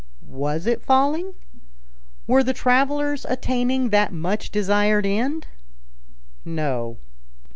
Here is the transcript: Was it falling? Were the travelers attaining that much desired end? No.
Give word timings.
Was 0.31 0.65
it 0.65 0.81
falling? 0.81 1.35
Were 2.25 2.41
the 2.43 2.53
travelers 2.55 3.23
attaining 3.23 3.89
that 3.89 4.11
much 4.11 4.49
desired 4.49 5.05
end? 5.05 5.45
No. 6.43 6.97